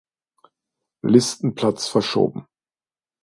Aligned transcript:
Listenplatz 1.03 1.87
verschoben. 1.87 2.47